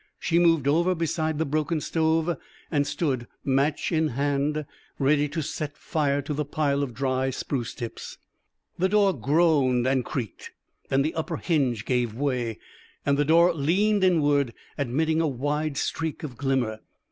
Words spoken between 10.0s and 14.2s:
creaked. Then the upper hinge gave way, and the door leaned